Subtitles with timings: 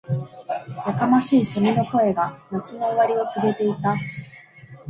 [0.89, 3.95] •やかましい蝉の声が、夏の終わりを告げていた。